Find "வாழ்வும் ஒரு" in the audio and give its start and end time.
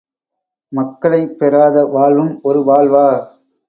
1.87-2.59